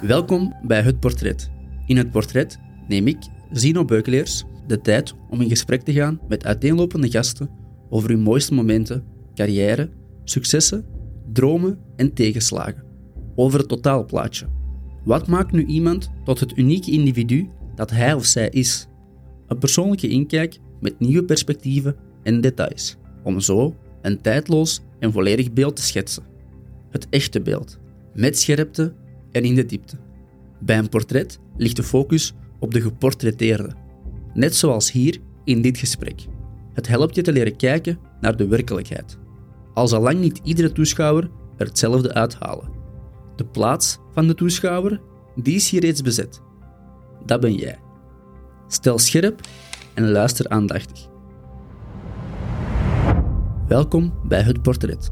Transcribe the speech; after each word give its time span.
Welkom 0.00 0.54
bij 0.62 0.82
Het 0.82 1.00
Portret. 1.00 1.50
In 1.86 1.96
het 1.96 2.10
portret 2.10 2.58
neem 2.88 3.06
ik, 3.06 3.18
Zino 3.50 3.84
Beukeleers, 3.84 4.44
de 4.66 4.80
tijd 4.80 5.14
om 5.30 5.40
in 5.40 5.48
gesprek 5.48 5.82
te 5.82 5.92
gaan 5.92 6.20
met 6.28 6.44
uiteenlopende 6.44 7.10
gasten 7.10 7.50
over 7.90 8.10
hun 8.10 8.20
mooiste 8.20 8.54
momenten, 8.54 9.04
carrière, 9.34 9.90
successen, 10.24 10.84
dromen 11.32 11.78
en 11.96 12.12
tegenslagen. 12.12 12.84
Over 13.34 13.58
het 13.58 13.68
totaalplaatje. 13.68 14.46
Wat 15.04 15.26
maakt 15.26 15.52
nu 15.52 15.64
iemand 15.64 16.10
tot 16.24 16.40
het 16.40 16.58
unieke 16.58 16.90
individu 16.90 17.48
dat 17.74 17.90
hij 17.90 18.14
of 18.14 18.24
zij 18.24 18.48
is? 18.48 18.86
Een 19.46 19.58
persoonlijke 19.58 20.08
inkijk 20.08 20.58
met 20.80 21.00
nieuwe 21.00 21.24
perspectieven 21.24 21.96
en 22.22 22.40
details, 22.40 22.96
om 23.22 23.40
zo 23.40 23.76
een 24.02 24.20
tijdloos 24.20 24.80
en 24.98 25.12
volledig 25.12 25.52
beeld 25.52 25.76
te 25.76 25.82
schetsen. 25.82 26.22
Het 26.90 27.06
echte 27.08 27.40
beeld, 27.40 27.78
met 28.14 28.38
scherpte 28.38 28.94
en 29.32 29.44
in 29.44 29.54
de 29.54 29.66
diepte. 29.66 29.96
Bij 30.58 30.78
een 30.78 30.88
portret 30.88 31.38
ligt 31.56 31.76
de 31.76 31.82
focus 31.82 32.34
op 32.58 32.74
de 32.74 32.80
geportretteerde, 32.80 33.74
net 34.34 34.56
zoals 34.56 34.92
hier 34.92 35.18
in 35.44 35.62
dit 35.62 35.78
gesprek. 35.78 36.26
Het 36.72 36.88
helpt 36.88 37.14
je 37.14 37.22
te 37.22 37.32
leren 37.32 37.56
kijken 37.56 37.98
naar 38.20 38.36
de 38.36 38.46
werkelijkheid. 38.46 39.18
Al 39.74 39.88
zal 39.88 40.00
lang 40.02 40.20
niet 40.20 40.40
iedere 40.44 40.72
toeschouwer 40.72 41.30
er 41.56 41.66
hetzelfde 41.66 42.14
uithalen. 42.14 42.70
De 43.36 43.44
plaats 43.44 43.98
van 44.12 44.26
de 44.26 44.34
toeschouwer, 44.34 45.00
die 45.34 45.54
is 45.54 45.70
hier 45.70 45.80
reeds 45.80 46.02
bezet. 46.02 46.40
Dat 47.26 47.40
ben 47.40 47.54
jij. 47.54 47.78
Stel 48.68 48.98
scherp 48.98 49.40
en 49.94 50.10
luister 50.10 50.48
aandachtig. 50.48 51.08
Welkom 53.68 54.12
bij 54.24 54.42
Het 54.42 54.62
Portret. 54.62 55.10